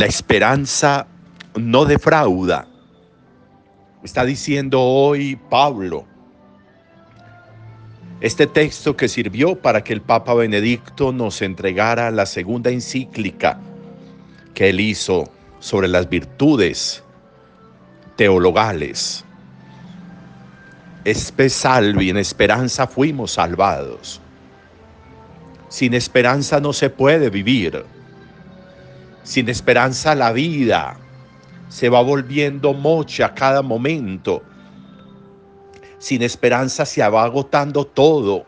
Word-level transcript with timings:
La 0.00 0.06
esperanza 0.06 1.06
no 1.56 1.84
defrauda. 1.84 2.66
Está 4.02 4.24
diciendo 4.24 4.80
hoy 4.80 5.38
Pablo. 5.50 6.06
Este 8.22 8.46
texto 8.46 8.96
que 8.96 9.08
sirvió 9.08 9.56
para 9.60 9.84
que 9.84 9.92
el 9.92 10.00
Papa 10.00 10.32
Benedicto 10.32 11.12
nos 11.12 11.42
entregara 11.42 12.10
la 12.10 12.24
segunda 12.24 12.70
encíclica 12.70 13.60
que 14.54 14.70
él 14.70 14.80
hizo 14.80 15.30
sobre 15.58 15.86
las 15.86 16.08
virtudes 16.08 17.04
teologales. 18.16 19.22
Espe 21.04 21.50
salvi, 21.50 22.08
en 22.08 22.16
esperanza 22.16 22.86
fuimos 22.86 23.32
salvados. 23.32 24.18
Sin 25.68 25.92
esperanza 25.92 26.58
no 26.58 26.72
se 26.72 26.88
puede 26.88 27.28
vivir. 27.28 27.84
Sin 29.30 29.48
esperanza 29.48 30.16
la 30.16 30.32
vida 30.32 30.96
se 31.68 31.88
va 31.88 32.02
volviendo 32.02 32.74
mocha 32.74 33.32
cada 33.32 33.62
momento. 33.62 34.42
Sin 35.98 36.22
esperanza 36.22 36.84
se 36.84 37.08
va 37.08 37.22
agotando 37.22 37.86
todo. 37.86 38.44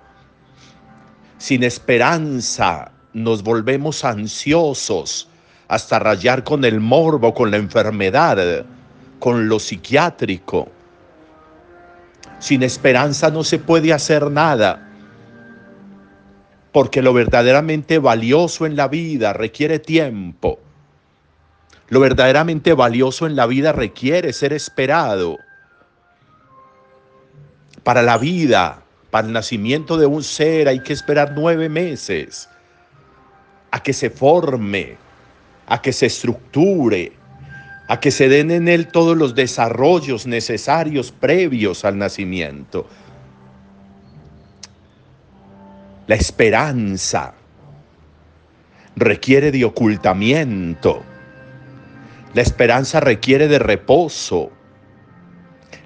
Sin 1.39 1.63
esperanza 1.63 2.91
nos 3.13 3.45
volvemos 3.45 4.05
ansiosos 4.05 5.29
hasta 5.69 6.01
rayar 6.01 6.43
con 6.43 6.65
el 6.65 6.81
morbo, 6.81 7.33
con 7.33 7.53
la 7.53 7.59
enfermedad, 7.59 8.67
con 9.21 9.49
lo 9.49 9.61
psiquiátrico. 9.61 10.67
Sin 12.41 12.65
esperanza 12.65 13.31
no 13.31 13.45
se 13.45 13.61
puede 13.61 13.93
hacer 13.93 14.29
nada, 14.33 14.91
porque 16.73 17.03
lo 17.03 17.13
verdaderamente 17.13 18.01
valioso 18.01 18.67
en 18.67 18.75
la 18.75 18.89
vida 18.89 19.33
requiere 19.33 19.79
tiempo. 19.79 20.59
Lo 21.93 22.01
verdaderamente 22.01 22.73
valioso 22.73 23.27
en 23.27 23.37
la 23.37 23.45
vida 23.45 23.71
requiere 23.73 24.33
ser 24.33 24.55
esperado. 24.55 25.37
Para 27.83 28.01
la 28.01 28.17
vida, 28.17 28.83
para 29.11 29.27
el 29.27 29.35
nacimiento 29.35 29.99
de 29.99 30.07
un 30.07 30.23
ser 30.23 30.69
hay 30.69 30.81
que 30.81 30.95
esperar 30.95 31.35
nueve 31.37 31.69
meses 31.69 32.49
a 33.71 33.83
que 33.83 33.93
se 33.93 34.09
forme, 34.09 34.97
a 35.67 35.83
que 35.83 35.93
se 35.93 36.07
estructure, 36.07 37.13
a 37.89 38.01
que 38.01 38.11
se 38.11 38.27
den 38.27 38.51
en 38.51 38.69
él 38.69 38.89
todos 38.89 39.15
los 39.15 39.35
desarrollos 39.35 40.27
necesarios 40.27 41.13
previos 41.13 41.85
al 41.85 41.99
nacimiento. 41.99 42.87
La 46.07 46.15
esperanza 46.15 47.35
requiere 48.97 49.51
de 49.51 49.67
ocultamiento. 49.67 51.12
La 52.35 52.43
esperanza 52.43 53.01
requiere 53.01 53.49
de 53.49 53.59
reposo. 53.59 54.51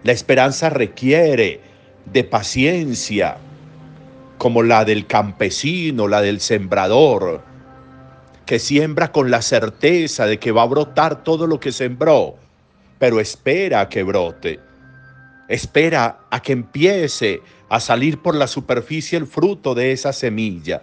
La 0.04 0.12
esperanza 0.12 0.70
requiere 0.70 1.60
de 2.04 2.22
paciencia, 2.24 3.36
como 4.38 4.62
la 4.62 4.84
del 4.84 5.06
campesino, 5.06 6.06
la 6.06 6.20
del 6.20 6.40
sembrador 6.40 7.42
que 8.46 8.60
siembra 8.60 9.10
con 9.10 9.30
la 9.30 9.42
certeza 9.42 10.24
de 10.24 10.38
que 10.38 10.52
va 10.52 10.62
a 10.62 10.66
brotar 10.66 11.24
todo 11.24 11.48
lo 11.48 11.58
que 11.58 11.72
sembró, 11.72 12.36
pero 12.98 13.20
espera 13.20 13.80
a 13.80 13.88
que 13.88 14.04
brote. 14.04 14.60
Espera 15.48 16.20
a 16.30 16.40
que 16.40 16.52
empiece 16.52 17.40
a 17.68 17.80
salir 17.80 18.22
por 18.22 18.36
la 18.36 18.46
superficie 18.46 19.18
el 19.18 19.26
fruto 19.26 19.74
de 19.74 19.90
esa 19.90 20.12
semilla. 20.12 20.82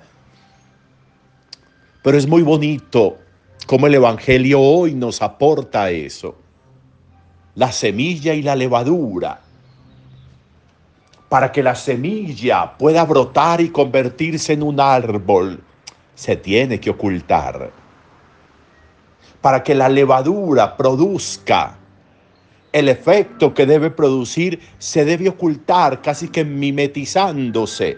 Pero 2.04 2.18
es 2.18 2.28
muy 2.28 2.44
bonito 2.44 3.18
cómo 3.66 3.88
el 3.88 3.96
Evangelio 3.96 4.60
hoy 4.60 4.94
nos 4.94 5.22
aporta 5.22 5.90
eso. 5.90 6.36
La 7.56 7.72
semilla 7.72 8.34
y 8.34 8.42
la 8.42 8.56
levadura. 8.56 9.42
Para 11.30 11.52
que 11.52 11.64
la 11.64 11.76
semilla 11.76 12.78
pueda 12.78 13.06
brotar 13.06 13.62
y 13.62 13.70
convertirse 13.70 14.54
en 14.54 14.64
un 14.64 14.80
árbol 14.80 15.64
se 16.16 16.36
tiene 16.36 16.80
que 16.80 16.90
ocultar. 16.90 17.72
Para 19.42 19.64
que 19.64 19.76
la 19.76 19.90
levadura 19.90 20.78
produzca 20.78 21.78
el 22.72 22.90
efecto 22.90 23.54
que 23.54 23.66
debe 23.66 23.92
producir, 23.92 24.60
se 24.80 25.06
debe 25.06 25.30
ocultar 25.30 26.02
casi 26.02 26.28
que 26.28 26.44
mimetizándose 26.44 27.98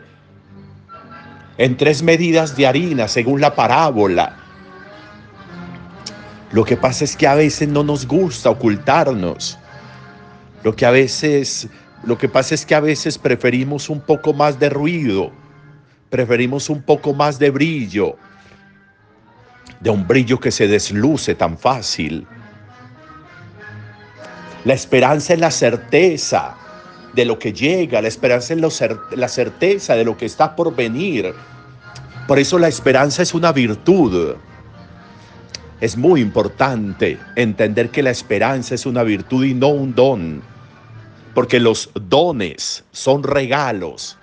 en 1.57 1.77
tres 1.77 2.03
medidas 2.03 2.55
de 2.57 2.67
harina 2.67 3.07
según 3.07 3.39
la 3.39 3.55
parábola. 3.55 4.44
Lo 6.55 6.63
que 6.63 6.77
pasa 6.77 7.03
es 7.03 7.15
que 7.15 7.27
a 7.27 7.35
veces 7.35 7.67
no 7.67 7.83
nos 7.83 8.07
gusta 8.07 8.49
ocultarnos. 8.49 9.59
Lo 10.63 10.75
que 10.75 10.87
a 10.87 10.91
veces, 10.91 11.67
lo 12.03 12.17
que 12.17 12.29
pasa 12.29 12.55
es 12.55 12.65
que 12.65 12.73
a 12.73 12.79
veces 12.79 13.19
preferimos 13.19 13.89
un 13.89 13.99
poco 13.99 14.33
más 14.33 14.57
de 14.57 14.69
ruido 14.69 15.31
preferimos 16.15 16.69
un 16.69 16.81
poco 16.81 17.13
más 17.13 17.39
de 17.39 17.49
brillo, 17.49 18.15
de 19.81 19.89
un 19.89 20.07
brillo 20.07 20.39
que 20.39 20.49
se 20.49 20.65
desluce 20.65 21.35
tan 21.35 21.57
fácil. 21.57 22.25
La 24.63 24.73
esperanza 24.73 25.33
es 25.33 25.39
la 25.41 25.51
certeza 25.51 26.55
de 27.13 27.25
lo 27.25 27.37
que 27.37 27.51
llega, 27.51 28.01
la 28.01 28.07
esperanza 28.07 28.53
es 28.53 28.61
la 29.11 29.27
certeza 29.27 29.95
de 29.95 30.05
lo 30.05 30.15
que 30.15 30.25
está 30.25 30.55
por 30.55 30.73
venir. 30.73 31.33
Por 32.29 32.39
eso 32.39 32.57
la 32.59 32.69
esperanza 32.69 33.21
es 33.21 33.33
una 33.33 33.51
virtud. 33.51 34.35
Es 35.81 35.97
muy 35.97 36.21
importante 36.21 37.17
entender 37.35 37.89
que 37.89 38.03
la 38.03 38.11
esperanza 38.11 38.75
es 38.75 38.85
una 38.85 39.03
virtud 39.03 39.45
y 39.45 39.53
no 39.53 39.67
un 39.67 39.93
don, 39.93 40.41
porque 41.33 41.59
los 41.59 41.89
dones 41.95 42.83
son 42.91 43.23
regalos 43.23 44.17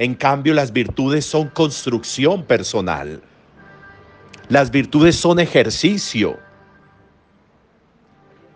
en 0.00 0.14
cambio, 0.14 0.54
las 0.54 0.72
virtudes 0.72 1.26
son 1.26 1.48
construcción 1.48 2.44
personal. 2.44 3.20
Las 4.48 4.70
virtudes 4.70 5.14
son 5.14 5.38
ejercicio. 5.38 6.38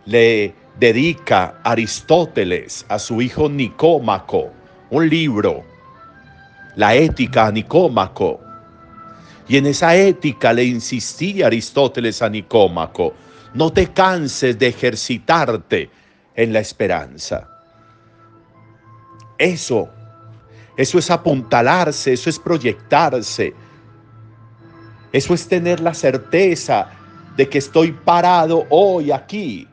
Le 0.06 0.54
dedica 0.80 1.60
Aristóteles 1.62 2.86
a 2.88 2.98
su 2.98 3.20
hijo 3.20 3.50
Nicómaco 3.50 4.52
un 4.88 5.06
libro, 5.10 5.62
La 6.76 6.94
ética 6.94 7.48
a 7.48 7.52
Nicómaco. 7.52 8.40
Y 9.48 9.56
en 9.56 9.66
esa 9.66 9.94
ética 9.94 10.52
le 10.52 10.64
insistía 10.64 11.46
Aristóteles 11.46 12.22
a 12.22 12.28
Nicómaco, 12.28 13.14
no 13.54 13.72
te 13.72 13.92
canses 13.92 14.58
de 14.58 14.68
ejercitarte 14.68 15.90
en 16.34 16.52
la 16.52 16.60
esperanza. 16.60 17.48
Eso 19.38 19.90
eso 20.76 20.98
es 20.98 21.10
apuntalarse, 21.10 22.12
eso 22.12 22.28
es 22.28 22.38
proyectarse. 22.38 23.54
Eso 25.12 25.34
es 25.34 25.46
tener 25.46 25.80
la 25.80 25.94
certeza 25.94 26.88
de 27.36 27.48
que 27.48 27.58
estoy 27.58 27.92
parado 27.92 28.66
hoy 28.70 29.12
aquí, 29.12 29.68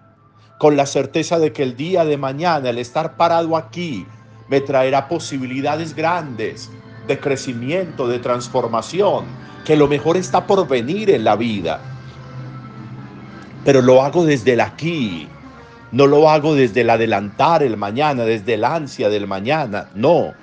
con 0.59 0.77
la 0.77 0.85
certeza 0.85 1.39
de 1.39 1.51
que 1.51 1.63
el 1.63 1.75
día 1.75 2.05
de 2.05 2.17
mañana, 2.17 2.69
el 2.69 2.77
estar 2.77 3.17
parado 3.17 3.57
aquí, 3.57 4.05
me 4.47 4.61
traerá 4.61 5.07
posibilidades 5.07 5.95
grandes 5.95 6.69
de 7.07 7.19
crecimiento, 7.19 8.07
de 8.07 8.19
transformación, 8.19 9.25
que 9.65 9.75
lo 9.75 9.87
mejor 9.87 10.17
está 10.17 10.45
por 10.45 10.67
venir 10.67 11.09
en 11.09 11.23
la 11.23 11.35
vida. 11.35 11.81
Pero 13.65 13.81
lo 13.81 14.01
hago 14.01 14.25
desde 14.25 14.53
el 14.53 14.61
aquí, 14.61 15.27
no 15.91 16.07
lo 16.07 16.29
hago 16.29 16.55
desde 16.55 16.81
el 16.81 16.89
adelantar 16.89 17.63
el 17.63 17.77
mañana, 17.77 18.23
desde 18.23 18.55
el 18.55 18.63
ansia 18.63 19.09
del 19.09 19.27
mañana, 19.27 19.89
no 19.93 20.33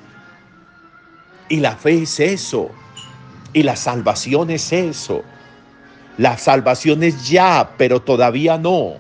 y 1.49 1.61
la 1.61 1.77
fe 1.77 2.03
es 2.03 2.21
eso. 2.21 2.71
Y 3.53 3.63
la 3.63 3.77
salvación 3.77 4.51
es 4.51 4.73
eso. 4.73 5.23
La 6.19 6.37
salvación 6.37 7.03
es 7.03 7.29
ya, 7.29 7.71
pero 7.79 8.01
todavía 8.01 8.59
no. 8.59 8.95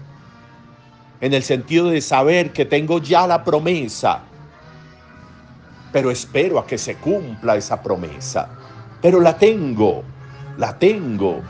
En 1.20 1.34
el 1.34 1.43
sentido 1.43 1.90
de 1.90 2.00
saber 2.00 2.52
que 2.52 2.64
tengo 2.64 3.00
ya 3.00 3.26
la 3.26 3.44
promesa, 3.44 4.22
pero 5.93 6.11
espero 6.11 6.58
a 6.58 6.67
que 6.67 6.79
se 6.79 6.96
cumpla 6.96 7.56
esa 7.56 7.82
promesa. 7.82 8.49
Pero 9.00 9.20
la 9.20 9.37
tengo, 9.37 10.02
la 10.56 10.79
tengo. 10.79 11.40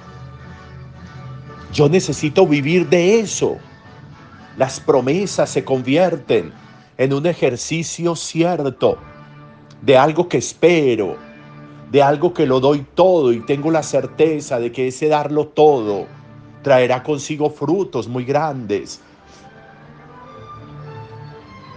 Yo 1.73 1.89
necesito 1.89 2.47
vivir 2.47 2.89
de 2.89 3.21
eso. 3.21 3.57
Las 4.57 4.81
promesas 4.81 5.51
se 5.51 5.65
convierten 5.65 6.53
en 6.97 7.13
un 7.13 7.27
ejercicio 7.27 8.17
cierto 8.17 8.99
de 9.83 9.97
algo 9.97 10.29
que 10.29 10.39
espero, 10.39 11.17
de 11.91 12.03
algo 12.03 12.35
que 12.35 12.47
lo 12.47 12.61
doy 12.61 12.85
todo 12.95 13.33
y 13.33 13.41
tengo 13.41 13.71
la 13.71 13.83
certeza 13.83 14.59
de 14.59 14.73
que 14.73 14.89
ese 14.89 15.09
darlo 15.09 15.49
todo 15.49 16.07
traerá 16.63 17.03
consigo 17.03 17.51
frutos 17.51 18.09
muy 18.09 18.25
grandes. 18.25 19.01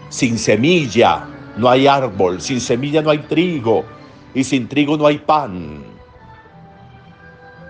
Sin 0.10 0.38
semilla 0.38 1.31
no 1.62 1.70
hay 1.70 1.86
árbol, 1.86 2.42
sin 2.42 2.60
semilla 2.60 3.04
no 3.04 3.12
hay 3.12 3.20
trigo 3.20 3.86
y 4.34 4.44
sin 4.44 4.68
trigo 4.68 4.98
no 4.98 5.06
hay 5.06 5.20
pan. 5.20 5.84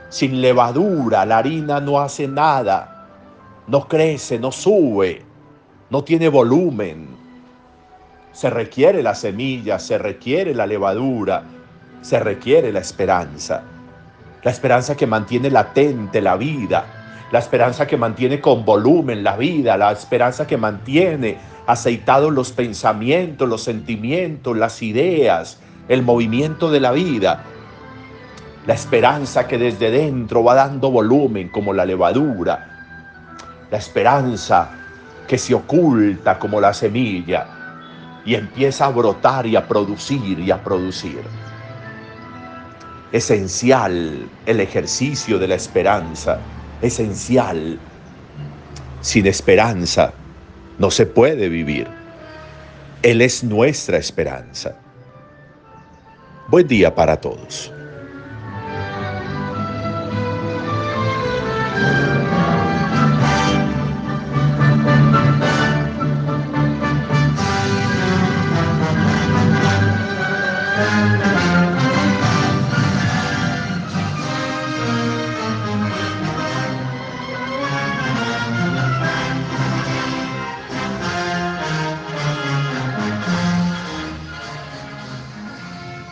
Sin 0.10 0.42
levadura 0.42 1.26
la 1.26 1.40
harina 1.40 1.82
no 1.82 2.00
hace 2.00 2.28
nada. 2.28 2.88
no 3.68 3.88
crece, 3.88 4.40
no 4.40 4.52
sube, 4.52 5.24
no 5.90 6.04
tiene 6.04 6.30
volumen. 6.30 7.08
Se 8.32 8.50
requiere 8.50 9.04
la 9.04 9.14
semilla, 9.14 9.78
se 9.78 9.98
requiere 9.98 10.56
la 10.56 10.66
levadura, 10.66 11.44
se 12.02 12.20
requiere 12.20 12.72
la 12.72 12.80
esperanza. 12.80 13.64
La 14.44 14.52
esperanza 14.52 14.96
que 14.96 15.06
mantiene 15.06 15.50
latente 15.50 16.22
la 16.22 16.36
vida, 16.36 17.01
la 17.32 17.40
esperanza 17.40 17.88
que 17.88 17.98
mantiene 17.98 18.42
con 18.42 18.66
volumen 18.66 19.24
la 19.24 19.38
vida, 19.38 19.78
la 19.78 19.92
esperanza 19.92 20.46
que 20.46 20.58
mantiene 20.58 21.38
aceitados 21.66 22.32
los 22.34 22.52
pensamientos, 22.52 23.48
los 23.48 23.64
sentimientos, 23.64 24.58
las 24.58 24.82
ideas, 24.82 25.60
el 25.88 26.04
movimiento 26.04 26.70
de 26.70 26.80
la 26.82 26.92
vida. 26.92 27.44
La 28.68 28.74
esperanza 28.74 29.48
que 29.48 29.58
desde 29.58 29.90
dentro 29.90 30.44
va 30.44 30.56
dando 30.56 30.92
volumen 30.92 31.50
como 31.50 31.74
la 31.74 31.86
levadura. 31.86 32.68
La 33.72 33.78
esperanza 33.78 34.70
que 35.28 35.38
se 35.38 35.54
oculta 35.54 36.38
como 36.38 36.60
la 36.60 36.74
semilla 36.74 37.48
y 38.26 38.36
empieza 38.36 38.86
a 38.86 38.90
brotar 38.90 39.48
y 39.48 39.56
a 39.56 39.68
producir 39.68 40.38
y 40.38 40.52
a 40.52 40.62
producir. 40.62 41.22
Esencial 43.14 44.30
el 44.46 44.60
ejercicio 44.60 45.40
de 45.40 45.48
la 45.48 45.56
esperanza, 45.56 46.40
esencial. 46.82 47.80
Sin 49.02 49.28
esperanza 49.28 50.14
no 50.78 50.92
se 50.92 51.06
puede 51.06 51.50
vivir. 51.50 51.88
Él 53.02 53.22
es 53.22 53.44
nuestra 53.44 53.98
esperanza. 53.98 54.76
Buen 56.48 56.68
día 56.68 56.94
para 56.94 57.18
todos. 57.18 57.72